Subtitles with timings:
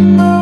[0.00, 0.39] you.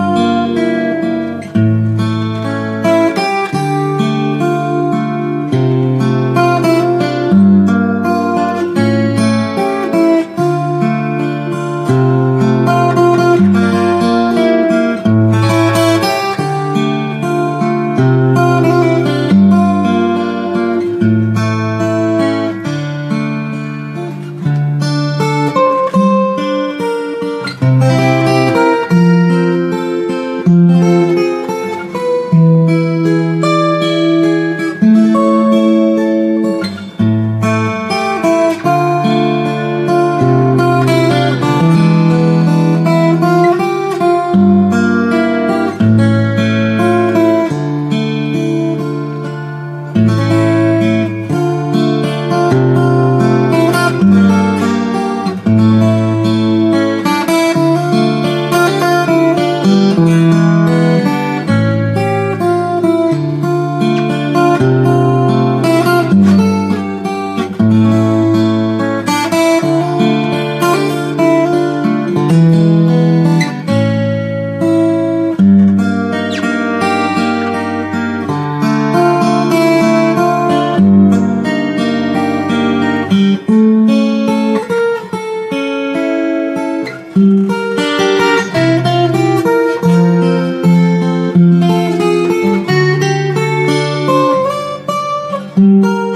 [95.58, 96.07] Música